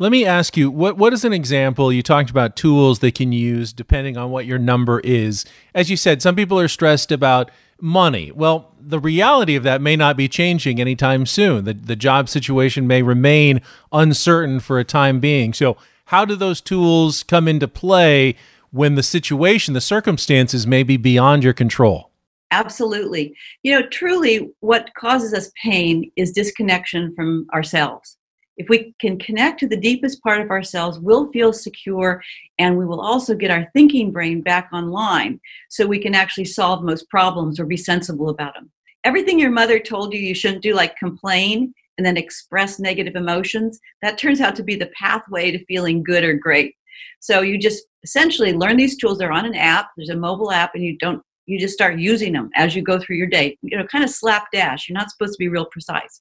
Let 0.01 0.13
me 0.13 0.25
ask 0.25 0.57
you, 0.57 0.71
what 0.71 0.97
what 0.97 1.13
is 1.13 1.25
an 1.25 1.33
example? 1.33 1.93
You 1.93 2.03
talked 2.03 2.31
about 2.31 2.55
tools 2.55 3.01
they 3.01 3.11
can 3.11 3.33
use 3.33 3.73
depending 3.73 4.17
on 4.17 4.31
what 4.31 4.47
your 4.47 4.59
number 4.59 5.01
is. 5.01 5.45
As 5.75 5.91
you 5.91 5.97
said, 5.97 6.23
some 6.23 6.37
people 6.37 6.59
are 6.61 6.69
stressed 6.69 7.11
about 7.11 7.51
money. 7.81 8.33
Well, 8.33 8.73
the 8.81 8.99
reality 8.99 9.55
of 9.55 9.63
that 9.63 9.81
may 9.81 9.97
not 9.97 10.17
be 10.17 10.29
changing 10.29 10.81
anytime 10.81 11.27
soon. 11.27 11.65
The, 11.65 11.75
the 11.75 11.97
job 11.97 12.29
situation 12.29 12.87
may 12.87 13.03
remain 13.03 13.61
uncertain 13.93 14.61
for 14.61 14.79
a 14.79 14.85
time 14.85 15.21
being. 15.21 15.53
So, 15.53 15.77
how 16.07 16.25
do 16.25 16.37
those 16.37 16.61
tools 16.61 17.23
come 17.23 17.47
into 17.47 17.69
play 17.69 18.35
when 18.71 18.95
the 18.95 19.03
situation, 19.03 19.75
the 19.75 19.81
circumstances 19.81 20.67
may 20.67 20.83
be 20.83 20.97
beyond 20.97 21.45
your 21.45 21.53
control? 21.53 22.11
Absolutely. 22.51 23.35
You 23.63 23.73
know, 23.73 23.87
truly, 23.89 24.51
what 24.61 24.91
causes 24.95 25.35
us 25.35 25.53
pain 25.63 26.11
is 26.17 26.33
disconnection 26.33 27.15
from 27.15 27.47
ourselves. 27.53 28.18
If 28.59 28.69
we 28.69 28.95
can 29.01 29.19
connect 29.19 29.61
to 29.61 29.69
the 29.69 29.77
deepest 29.77 30.21
part 30.23 30.41
of 30.41 30.51
ourselves, 30.51 30.99
we'll 30.99 31.31
feel 31.31 31.53
secure 31.53 32.23
and 32.59 32.77
we 32.77 32.85
will 32.85 33.01
also 33.01 33.35
get 33.35 33.53
our 33.53 33.71
thinking 33.73 34.11
brain 34.11 34.43
back 34.43 34.69
online 34.73 35.41
so 35.71 35.87
we 35.87 36.01
can 36.01 36.15
actually 36.15 36.45
solve 36.45 36.83
most 36.83 37.09
problems 37.09 37.59
or 37.59 37.65
be 37.67 37.77
sensible 37.77 38.29
about 38.29 38.55
them. 38.55 38.71
Everything 39.05 39.39
your 39.39 39.53
mother 39.53 39.79
told 39.79 40.13
you 40.13 40.19
you 40.19 40.35
shouldn't 40.35 40.63
do, 40.63 40.75
like 40.75 40.97
complain 40.97 41.73
and 41.97 42.07
then 42.07 42.17
express 42.17 42.81
negative 42.81 43.15
emotions, 43.15 43.79
that 44.03 44.19
turns 44.19 44.41
out 44.41 44.57
to 44.57 44.65
be 44.65 44.75
the 44.75 44.91
pathway 44.99 45.51
to 45.53 45.65
feeling 45.67 46.03
good 46.03 46.25
or 46.25 46.35
great. 46.35 46.75
So 47.21 47.43
you 47.43 47.59
just 47.59 47.85
essentially 48.03 48.53
learn 48.53 48.77
these 48.77 48.97
tools. 48.97 49.19
They're 49.19 49.33
on 49.33 49.47
an 49.47 49.55
app, 49.55 49.91
there's 49.97 50.11
a 50.11 50.17
mobile 50.17 50.51
app, 50.51 50.75
and 50.75 50.85
you 50.85 50.99
don't 50.99 51.23
you 51.47 51.59
just 51.59 51.73
start 51.73 51.99
using 51.99 52.35
them 52.35 52.51
as 52.55 52.77
you 52.77 52.83
go 52.83 52.99
through 52.99 53.17
your 53.17 53.27
day. 53.27 53.57
You 53.63 53.79
know, 53.79 53.87
kind 53.87 54.05
of 54.05 54.11
slapdash. 54.11 54.89
You're 54.89 54.99
not 54.99 55.11
supposed 55.11 55.33
to 55.33 55.39
be 55.39 55.49
real 55.49 55.65
precise. 55.65 56.21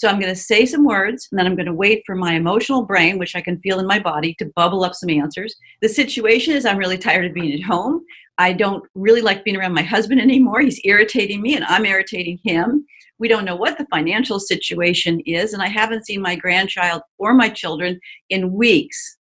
So 0.00 0.08
I'm 0.08 0.18
going 0.18 0.34
to 0.34 0.40
say 0.40 0.64
some 0.64 0.86
words 0.86 1.28
and 1.30 1.38
then 1.38 1.46
I'm 1.46 1.54
going 1.54 1.66
to 1.66 1.74
wait 1.74 2.04
for 2.06 2.14
my 2.14 2.32
emotional 2.32 2.86
brain, 2.86 3.18
which 3.18 3.36
I 3.36 3.42
can 3.42 3.60
feel 3.60 3.80
in 3.80 3.86
my 3.86 3.98
body, 3.98 4.34
to 4.38 4.50
bubble 4.56 4.82
up 4.82 4.94
some 4.94 5.10
answers. 5.10 5.54
The 5.82 5.90
situation 5.90 6.54
is 6.54 6.64
I'm 6.64 6.78
really 6.78 6.96
tired 6.96 7.26
of 7.26 7.34
being 7.34 7.52
at 7.52 7.62
home. 7.62 8.02
I 8.38 8.54
don't 8.54 8.82
really 8.94 9.20
like 9.20 9.44
being 9.44 9.58
around 9.58 9.74
my 9.74 9.82
husband 9.82 10.18
anymore. 10.18 10.62
He's 10.62 10.80
irritating 10.84 11.42
me 11.42 11.54
and 11.54 11.66
I'm 11.66 11.84
irritating 11.84 12.38
him. 12.42 12.86
We 13.18 13.28
don't 13.28 13.44
know 13.44 13.56
what 13.56 13.76
the 13.76 13.86
financial 13.90 14.40
situation 14.40 15.20
is, 15.26 15.52
and 15.52 15.62
I 15.62 15.68
haven't 15.68 16.06
seen 16.06 16.22
my 16.22 16.34
grandchild 16.34 17.02
or 17.18 17.34
my 17.34 17.50
children 17.50 18.00
in 18.30 18.54
weeks. 18.54 19.18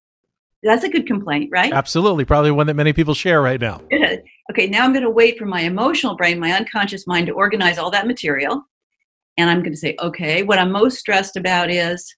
That's 0.65 0.83
a 0.83 0.89
good 0.89 1.07
complaint, 1.07 1.51
right? 1.53 1.73
Absolutely. 1.73 2.25
Probably 2.25 2.51
one 2.51 2.67
that 2.67 2.75
many 2.75 2.93
people 2.93 3.15
share 3.15 3.41
right 3.41 3.61
now. 3.61 3.81
okay, 4.51 4.67
now 4.67 4.83
I'm 4.83 4.93
going 4.93 5.05
to 5.05 5.11
wait 5.11 5.39
for 5.39 5.47
my 5.47 5.61
emotional 5.61 6.17
brain, 6.17 6.41
my 6.41 6.51
unconscious 6.51 7.07
mind 7.07 7.29
to 7.29 7.33
organize 7.33 7.79
all 7.79 7.93
that 7.93 8.09
material 8.09 8.65
and 9.37 9.51
I'm 9.51 9.61
going 9.61 9.73
to 9.73 9.79
say, 9.79 9.97
okay, 10.01 10.43
what 10.43 10.59
I'm 10.59 10.71
most 10.71 10.99
stressed 10.99 11.37
about 11.37 11.71
is 11.71 12.15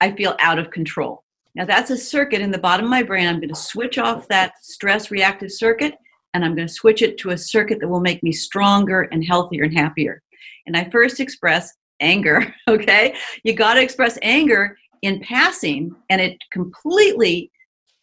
I 0.00 0.12
feel 0.12 0.36
out 0.40 0.58
of 0.58 0.70
control. 0.70 1.24
Now, 1.54 1.64
that's 1.64 1.90
a 1.90 1.96
circuit 1.96 2.40
in 2.40 2.50
the 2.50 2.58
bottom 2.58 2.86
of 2.86 2.90
my 2.90 3.02
brain. 3.02 3.26
I'm 3.26 3.40
going 3.40 3.48
to 3.48 3.54
switch 3.54 3.98
off 3.98 4.28
that 4.28 4.52
stress 4.62 5.10
reactive 5.10 5.50
circuit 5.50 5.94
and 6.34 6.44
I'm 6.44 6.54
going 6.54 6.68
to 6.68 6.72
switch 6.72 7.02
it 7.02 7.18
to 7.18 7.30
a 7.30 7.38
circuit 7.38 7.80
that 7.80 7.88
will 7.88 8.00
make 8.00 8.22
me 8.22 8.32
stronger 8.32 9.02
and 9.12 9.24
healthier 9.24 9.64
and 9.64 9.76
happier. 9.76 10.22
And 10.66 10.76
I 10.76 10.88
first 10.90 11.20
express 11.20 11.72
anger, 12.00 12.54
okay? 12.68 13.14
You 13.42 13.52
got 13.52 13.74
to 13.74 13.82
express 13.82 14.18
anger 14.22 14.76
in 15.02 15.20
passing, 15.20 15.94
and 16.10 16.20
it 16.20 16.36
completely 16.52 17.50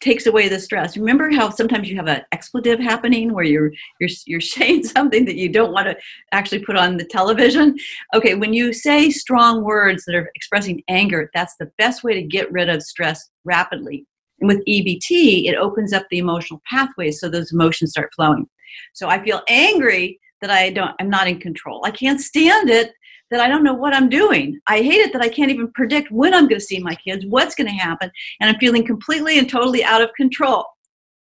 takes 0.00 0.26
away 0.26 0.48
the 0.48 0.60
stress. 0.60 0.96
Remember 0.96 1.30
how 1.30 1.50
sometimes 1.50 1.88
you 1.88 1.96
have 1.96 2.06
an 2.06 2.22
expletive 2.32 2.78
happening 2.78 3.32
where 3.32 3.44
you're 3.44 3.72
you're 4.00 4.10
you're 4.26 4.40
saying 4.56 4.84
something 4.84 5.24
that 5.24 5.36
you 5.36 5.48
don't 5.48 5.72
want 5.72 5.86
to 5.86 5.96
actually 6.32 6.64
put 6.64 6.76
on 6.76 6.96
the 6.96 7.04
television. 7.04 7.76
Okay, 8.14 8.34
when 8.34 8.52
you 8.52 8.72
say 8.72 9.10
strong 9.10 9.64
words 9.64 10.04
that 10.04 10.14
are 10.14 10.30
expressing 10.34 10.82
anger, 10.88 11.30
that's 11.34 11.56
the 11.58 11.70
best 11.78 12.04
way 12.04 12.14
to 12.14 12.22
get 12.22 12.50
rid 12.52 12.68
of 12.68 12.82
stress 12.82 13.30
rapidly. 13.44 14.06
And 14.40 14.48
with 14.48 14.64
EBT, 14.66 15.48
it 15.48 15.56
opens 15.56 15.92
up 15.92 16.06
the 16.10 16.18
emotional 16.18 16.62
pathways 16.70 17.18
so 17.18 17.28
those 17.28 17.52
emotions 17.52 17.90
start 17.90 18.10
flowing. 18.14 18.46
So 18.94 19.08
I 19.08 19.22
feel 19.22 19.42
angry 19.48 20.20
that 20.40 20.50
I 20.50 20.70
don't 20.70 20.94
I'm 21.00 21.10
not 21.10 21.28
in 21.28 21.40
control. 21.40 21.82
I 21.84 21.90
can't 21.90 22.20
stand 22.20 22.70
it 22.70 22.92
that 23.30 23.40
I 23.40 23.48
don't 23.48 23.64
know 23.64 23.74
what 23.74 23.94
I'm 23.94 24.08
doing. 24.08 24.58
I 24.68 24.78
hate 24.78 25.00
it 25.00 25.12
that 25.12 25.22
I 25.22 25.28
can't 25.28 25.50
even 25.50 25.70
predict 25.72 26.10
when 26.10 26.32
I'm 26.32 26.48
going 26.48 26.60
to 26.60 26.64
see 26.64 26.78
my 26.78 26.94
kids, 26.94 27.26
what's 27.26 27.54
going 27.54 27.66
to 27.66 27.72
happen, 27.72 28.10
and 28.40 28.48
I'm 28.48 28.58
feeling 28.58 28.86
completely 28.86 29.38
and 29.38 29.48
totally 29.48 29.84
out 29.84 30.02
of 30.02 30.14
control. 30.14 30.64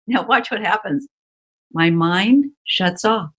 Now, 0.06 0.24
watch 0.24 0.50
what 0.50 0.60
happens. 0.60 1.08
My 1.72 1.90
mind 1.90 2.46
shuts 2.64 3.04
off, 3.04 3.30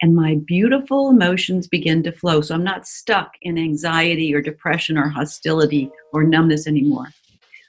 and 0.00 0.16
my 0.16 0.40
beautiful 0.44 1.10
emotions 1.10 1.68
begin 1.68 2.02
to 2.02 2.12
flow. 2.12 2.40
So 2.40 2.54
I'm 2.54 2.64
not 2.64 2.86
stuck 2.86 3.32
in 3.42 3.56
anxiety 3.56 4.34
or 4.34 4.42
depression 4.42 4.98
or 4.98 5.08
hostility 5.08 5.90
or 6.12 6.24
numbness 6.24 6.66
anymore. 6.66 7.06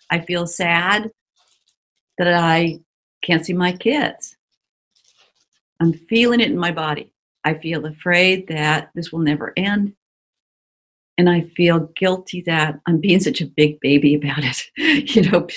I 0.10 0.20
feel 0.20 0.48
sad 0.48 1.12
that 2.18 2.34
I 2.34 2.80
can't 3.24 3.46
see 3.46 3.54
my 3.54 3.72
kids. 3.72 4.36
I'm 5.80 5.94
feeling 5.94 6.40
it 6.40 6.50
in 6.52 6.58
my 6.58 6.72
body. 6.72 7.13
I 7.44 7.56
feel 7.56 7.86
afraid 7.86 8.48
that 8.48 8.90
this 8.96 9.12
will 9.12 9.20
never 9.20 9.54
end. 9.58 9.94
And 11.18 11.30
I 11.30 11.42
feel 11.56 11.92
guilty 11.96 12.42
that 12.42 12.80
I'm 12.88 13.00
being 13.00 13.20
such 13.20 13.42
a 13.42 13.46
big 13.46 13.80
baby 13.82 14.16
about 14.16 14.44
it. 14.44 14.64
you 15.16 15.30
know, 15.30 15.48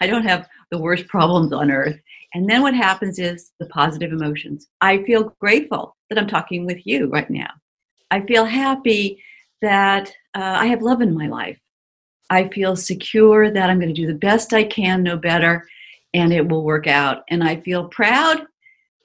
I 0.00 0.06
don't 0.06 0.26
have 0.26 0.48
the 0.70 0.78
worst 0.78 1.08
problems 1.08 1.52
on 1.52 1.70
earth. 1.70 1.98
And 2.34 2.48
then 2.48 2.62
what 2.62 2.74
happens 2.74 3.18
is 3.18 3.52
the 3.58 3.66
positive 3.66 4.12
emotions. 4.12 4.68
I 4.80 5.02
feel 5.02 5.34
grateful 5.40 5.96
that 6.08 6.18
I'm 6.18 6.28
talking 6.28 6.64
with 6.64 6.86
you 6.86 7.06
right 7.06 7.28
now. 7.28 7.50
I 8.10 8.20
feel 8.20 8.44
happy 8.44 9.22
that 9.60 10.08
uh, 10.34 10.56
I 10.60 10.66
have 10.66 10.82
love 10.82 11.00
in 11.00 11.14
my 11.14 11.26
life. 11.26 11.58
I 12.30 12.48
feel 12.48 12.76
secure 12.76 13.50
that 13.50 13.68
I'm 13.68 13.78
going 13.78 13.94
to 13.94 14.00
do 14.00 14.06
the 14.06 14.14
best 14.14 14.52
I 14.52 14.64
can, 14.64 15.02
no 15.02 15.16
better, 15.16 15.66
and 16.14 16.32
it 16.32 16.48
will 16.48 16.64
work 16.64 16.86
out. 16.86 17.24
And 17.28 17.44
I 17.44 17.56
feel 17.56 17.88
proud 17.88 18.46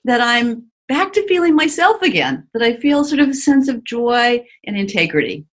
that 0.05 0.21
I'm 0.21 0.67
back 0.87 1.13
to 1.13 1.27
feeling 1.27 1.55
myself 1.55 2.01
again, 2.01 2.47
that 2.53 2.63
I 2.63 2.75
feel 2.75 3.03
sort 3.03 3.19
of 3.19 3.29
a 3.29 3.33
sense 3.33 3.67
of 3.67 3.83
joy 3.83 4.45
and 4.65 4.77
integrity. 4.77 5.45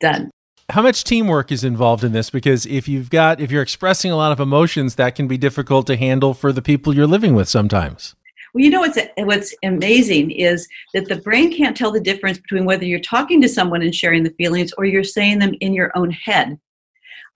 Done. 0.00 0.30
How 0.70 0.82
much 0.82 1.04
teamwork 1.04 1.52
is 1.52 1.62
involved 1.62 2.04
in 2.04 2.12
this? 2.12 2.30
Because 2.30 2.64
if 2.66 2.88
you've 2.88 3.10
got, 3.10 3.40
if 3.40 3.50
you're 3.50 3.62
expressing 3.62 4.10
a 4.10 4.16
lot 4.16 4.32
of 4.32 4.40
emotions, 4.40 4.94
that 4.94 5.14
can 5.14 5.28
be 5.28 5.36
difficult 5.36 5.86
to 5.88 5.96
handle 5.96 6.32
for 6.32 6.52
the 6.52 6.62
people 6.62 6.94
you're 6.94 7.06
living 7.06 7.34
with 7.34 7.48
sometimes. 7.48 8.14
Well, 8.54 8.64
you 8.64 8.70
know 8.70 8.80
what's 8.80 8.98
what's 9.18 9.54
amazing 9.64 10.30
is 10.30 10.68
that 10.94 11.08
the 11.08 11.16
brain 11.16 11.54
can't 11.54 11.76
tell 11.76 11.90
the 11.90 12.00
difference 12.00 12.38
between 12.38 12.64
whether 12.64 12.84
you're 12.84 13.00
talking 13.00 13.42
to 13.42 13.48
someone 13.48 13.82
and 13.82 13.94
sharing 13.94 14.22
the 14.22 14.30
feelings 14.38 14.72
or 14.78 14.84
you're 14.84 15.04
saying 15.04 15.40
them 15.40 15.54
in 15.60 15.74
your 15.74 15.90
own 15.96 16.12
head. 16.12 16.58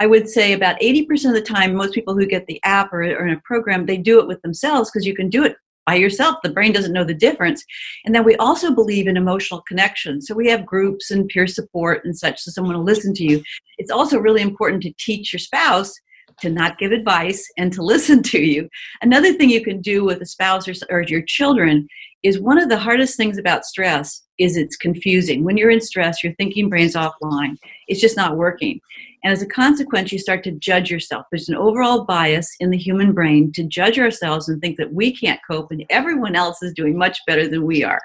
I 0.01 0.07
would 0.07 0.29
say 0.29 0.53
about 0.53 0.79
80% 0.81 1.27
of 1.27 1.35
the 1.35 1.43
time, 1.43 1.75
most 1.75 1.93
people 1.93 2.15
who 2.15 2.25
get 2.25 2.47
the 2.47 2.63
app 2.63 2.93
or, 2.93 3.03
or 3.03 3.27
in 3.27 3.35
a 3.35 3.41
program, 3.45 3.85
they 3.85 3.97
do 3.97 4.21
it 4.21 4.29
with 4.29 4.41
themselves 4.43 4.91
because 4.91 5.05
you 5.05 5.15
can 5.15 5.29
do 5.29 5.43
it 5.43 5.57
by 5.89 5.95
yourself. 5.95 6.37
The 6.43 6.51
brain 6.51 6.73
doesn't 6.73 6.93
know 6.93 7.03
the 7.03 7.15
difference. 7.15 7.65
And 8.05 8.15
then 8.15 8.23
we 8.23 8.37
also 8.37 8.75
believe 8.75 9.07
in 9.07 9.17
emotional 9.17 9.63
connection. 9.63 10.21
So 10.21 10.35
we 10.35 10.47
have 10.49 10.67
groups 10.67 11.11
and 11.11 11.27
peer 11.29 11.47
support 11.47 12.05
and 12.05 12.15
such, 12.15 12.41
so 12.41 12.51
someone 12.51 12.77
will 12.77 12.85
listen 12.85 13.15
to 13.15 13.25
you. 13.25 13.43
It's 13.79 13.91
also 13.91 14.19
really 14.19 14.43
important 14.43 14.83
to 14.83 14.93
teach 14.99 15.33
your 15.33 15.41
spouse 15.41 15.95
to 16.41 16.51
not 16.51 16.79
give 16.79 16.93
advice 16.93 17.43
and 17.57 17.73
to 17.73 17.83
listen 17.95 18.23
to 18.25 18.39
you. 18.39 18.69
Another 19.01 19.33
thing 19.33 19.49
you 19.49 19.65
can 19.65 19.81
do 19.81 20.05
with 20.05 20.21
a 20.21 20.27
spouse 20.27 20.69
or, 20.69 20.75
or 20.91 21.05
your 21.09 21.23
children 21.23 21.89
is 22.23 22.39
one 22.39 22.59
of 22.59 22.69
the 22.69 22.79
hardest 22.79 23.17
things 23.17 23.39
about 23.39 23.65
stress 23.65 24.23
is 24.39 24.59
it's 24.59 24.77
confusing. 24.77 25.43
When 25.43 25.57
you're 25.57 25.71
in 25.71 25.81
stress, 25.81 26.23
your 26.23 26.35
thinking 26.35 26.69
brain's 26.69 26.97
offline. 26.97 27.57
It's 27.87 28.01
just 28.01 28.17
not 28.17 28.37
working. 28.37 28.79
And 29.25 29.33
as 29.33 29.43
a 29.43 29.47
consequence, 29.47 30.13
you 30.13 30.19
start 30.19 30.45
to 30.45 30.53
judge 30.53 30.91
yourself. 30.91 31.27
There's 31.31 31.49
an 31.49 31.57
overall 31.57 32.05
bias 32.05 32.55
in 32.61 32.71
the 32.71 32.79
human 32.79 33.13
brain 33.13 33.53
to 33.53 33.65
judge 33.65 33.99
ourselves 33.99 34.49
and 34.49 34.61
think 34.61 34.77
that 34.77 34.93
we 34.93 35.15
can't 35.15 35.41
cope 35.49 35.71
and 35.71 35.85
everyone 35.91 36.37
else 36.37 36.63
is 36.63 36.73
doing 36.75 36.97
much 36.97 37.19
better 37.27 37.49
than 37.49 37.65
we 37.65 37.83
are. 37.83 38.01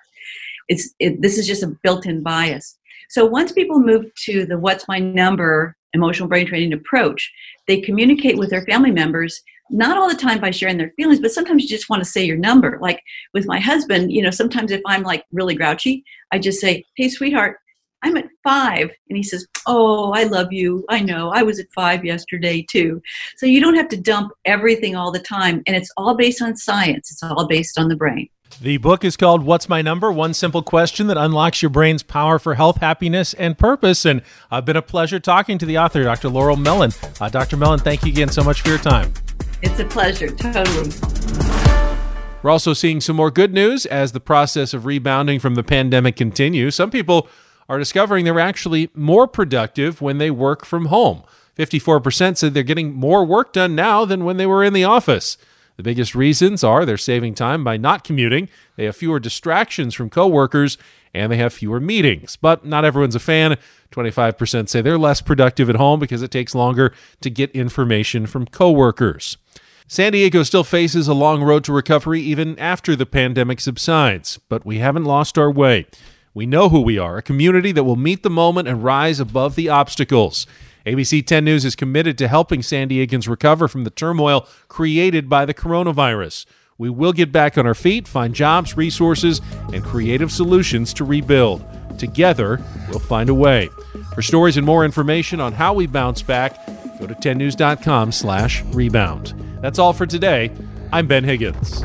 It's 0.70 0.93
it, 1.00 1.22
this 1.22 1.38
is 1.38 1.46
just 1.46 1.63
a 1.63 1.75
built-in 1.84 2.24
bias. 2.24 2.77
So 3.10 3.25
once 3.25 3.51
people 3.51 3.79
move 3.79 4.05
to 4.25 4.46
the 4.46 4.58
what's 4.58 4.88
my 4.88 5.00
number 5.00 5.75
emotional 5.93 6.27
brain 6.27 6.48
training 6.48 6.74
approach, 6.74 7.32
they 7.67 7.79
communicate 7.79 8.38
with 8.38 8.50
their 8.50 8.65
family 8.65 8.91
members 8.91 9.41
not 9.70 9.98
all 9.98 10.10
the 10.10 10.15
time 10.15 10.39
by 10.39 10.51
sharing 10.51 10.77
their 10.77 10.91
feelings, 10.91 11.20
but 11.20 11.32
sometimes 11.32 11.63
you 11.63 11.70
just 11.70 11.89
want 11.89 12.03
to 12.03 12.10
say 12.10 12.24
your 12.24 12.38
number. 12.38 12.77
Like 12.82 13.01
with 13.34 13.46
my 13.46 13.60
husband, 13.60 14.12
you 14.12 14.22
know, 14.22 14.29
sometimes 14.29 14.72
if 14.72 14.82
I'm 14.86 15.03
like 15.03 15.25
really 15.32 15.55
grouchy, 15.55 16.03
I 16.32 16.39
just 16.39 16.60
say, 16.60 16.86
Hey, 16.96 17.10
sweetheart, 17.10 17.58
I'm 18.03 18.17
at 18.17 18.27
five. 18.43 18.91
And 19.10 19.17
he 19.17 19.24
says, 19.24 19.48
Oh, 19.65 20.12
I 20.12 20.25
love 20.25 20.51
you. 20.51 20.86
I 20.89 21.00
know. 21.00 21.31
I 21.33 21.41
was 21.41 21.57
at 21.57 21.72
five 21.72 22.03
yesterday 22.03 22.62
too. 22.69 23.01
So 23.38 23.45
you 23.45 23.62
don't 23.62 23.75
have 23.75 23.88
to 23.89 23.98
dump 23.98 24.33
everything 24.45 24.95
all 24.95 25.12
the 25.12 25.19
time. 25.19 25.63
And 25.65 25.75
it's 25.75 25.91
all 25.95 26.15
based 26.15 26.41
on 26.41 26.55
science, 26.57 27.12
it's 27.12 27.24
all 27.24 27.48
based 27.48 27.79
on 27.79 27.88
the 27.88 27.95
brain. 27.95 28.29
The 28.62 28.77
book 28.77 29.03
is 29.03 29.17
called 29.17 29.43
What's 29.43 29.67
My 29.67 29.81
Number? 29.81 30.12
One 30.12 30.33
Simple 30.33 30.62
Question 30.62 31.07
That 31.07 31.17
Unlocks 31.17 31.63
Your 31.63 31.69
Brain's 31.69 32.03
Power 32.03 32.38
for 32.38 32.53
Health, 32.53 32.77
Happiness, 32.77 33.33
and 33.33 33.57
Purpose. 33.57 34.05
And 34.05 34.22
uh, 34.51 34.62
been 34.62 34.75
a 34.77 34.81
pleasure 34.81 35.19
talking 35.19 35.57
to 35.57 35.65
the 35.65 35.79
author, 35.79 36.03
Dr. 36.03 36.29
Laurel 36.29 36.55
Mellin. 36.55 36.93
Uh, 37.19 37.29
Dr. 37.29 37.57
Mellin, 37.57 37.79
thank 37.79 38.03
you 38.03 38.12
again 38.12 38.29
so 38.29 38.43
much 38.43 38.62
for 38.62 38.69
your 38.69 38.77
time. 38.77 39.12
It's 39.63 39.79
a 39.79 39.86
pleasure, 39.86 40.29
totally. 40.29 40.91
We're 42.43 42.51
also 42.51 42.74
seeing 42.74 43.01
some 43.01 43.15
more 43.15 43.31
good 43.31 43.53
news 43.53 43.88
as 43.88 44.12
the 44.12 44.19
process 44.19 44.74
of 44.74 44.86
rebounding 44.86 45.39
from 45.39 45.55
the 45.55 45.63
pandemic 45.63 46.15
continues. 46.15 46.75
Some 46.75 46.91
people 46.91 47.27
are 47.70 47.79
discovering 47.79 48.25
they're 48.25 48.39
actually 48.39 48.89
more 48.93 49.27
productive 49.27 50.01
when 50.01 50.17
they 50.17 50.32
work 50.32 50.65
from 50.65 50.86
home. 50.86 51.24
54% 51.58 52.38
said 52.38 52.53
they're 52.53 52.63
getting 52.63 52.93
more 52.93 53.24
work 53.24 53.53
done 53.53 53.75
now 53.75 54.05
than 54.05 54.25
when 54.25 54.38
they 54.38 54.46
were 54.46 54.63
in 54.63 54.74
the 54.74 54.84
office. 54.84 55.38
The 55.77 55.84
biggest 55.84 56.13
reasons 56.13 56.63
are 56.63 56.86
they're 56.86 56.98
saving 56.98 57.34
time 57.34 57.63
by 57.63 57.77
not 57.77 58.03
commuting, 58.03 58.50
they 58.75 58.86
have 58.86 58.96
fewer 58.96 59.20
distractions 59.20 59.96
from 59.96 60.10
coworkers, 60.10 60.77
and 61.13 61.32
they 61.32 61.38
have 61.38 61.53
fewer 61.53 61.79
meetings. 61.79 62.36
But 62.36 62.65
not 62.65 62.86
everyone's 62.86 63.15
a 63.15 63.20
fan. 63.20 63.58
25% 63.91 64.70
say 64.70 64.82
they're 64.82 64.98
less 64.98 65.22
productive 65.22 65.70
at 65.70 65.75
home 65.75 66.00
because 66.00 66.22
it 66.22 66.32
takes 66.32 66.55
longer 66.55 66.93
to 67.22 67.29
get 67.29 67.51
information 67.51 68.25
from 68.25 68.46
coworkers. 68.46 69.38
San 69.88 70.13
Diego 70.13 70.43
still 70.43 70.63
faces 70.63 71.08
a 71.08 71.13
long 71.13 71.43
road 71.43 71.63
to 71.65 71.74
recovery 71.74 72.22
even 72.22 72.58
after 72.58 72.96
the 72.96 73.05
pandemic 73.05 73.60
subsides, 73.60 74.39
but 74.50 74.65
we 74.65 74.79
haven't 74.79 75.03
lost 75.03 75.38
our 75.38 75.51
way. 75.51 75.86
We 76.34 76.46
know 76.48 76.70
who 76.70 76.82
we 76.82 76.98
are, 76.98 77.18
a 77.18 77.22
community 77.22 77.72
that 77.74 77.84
will 77.84 77.96
meet 77.96 78.24
the 78.24 78.30
moment 78.30 78.68
and 78.68 78.84
rise 78.84 79.20
above 79.20 79.56
the 79.56 79.70
obstacles. 79.70 80.48
ABC 80.86 81.25
10 81.25 81.46
News 81.46 81.63
is 81.63 81.75
committed 81.75 82.18
to 82.18 82.28
helping 82.28 82.62
San 82.63 82.90
Diegans 82.90 83.30
recover 83.30 83.68
from 83.68 83.84
the 83.84 83.90
turmoil 83.90 84.48
created 84.68 85.30
by 85.30 85.46
the 85.46 85.54
coronavirus. 85.54 86.46
We 86.78 86.90
will 86.90 87.13
get 87.13 87.32
back 87.32 87.58
on 87.58 87.68
our 87.68 87.75
feet, 87.75 88.08
find 88.08 88.34
jobs, 88.34 88.75
resources, 88.75 89.42
and 89.72 89.84
creative 89.84 90.32
solutions 90.32 90.92
to 90.96 91.06
rebuild. 91.06 91.63
Together, 92.00 92.60
we'll 92.90 93.00
find 93.00 93.30
a 93.30 93.34
way. 93.34 93.70
For 94.16 94.24
stories 94.24 94.58
and 94.58 94.66
more 94.66 94.84
information 94.84 95.40
on 95.40 95.54
how 95.54 95.74
we 95.74 95.86
bounce 95.86 96.24
back, 96.24 96.66
go 97.00 97.06
to 97.06 97.13
10news.com 97.13 98.12
slash 98.12 98.63
rebound. 98.66 99.36
That's 99.62 99.80
all 99.80 99.94
for 99.94 100.08
today. 100.08 100.52
I'm 100.92 101.08
Ben 101.08 101.24
Higgins. 101.24 101.84